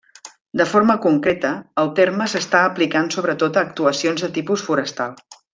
[0.61, 1.51] De forma concreta,
[1.83, 5.19] el terme s’està aplicant sobretot a actuacions de tipus forestal.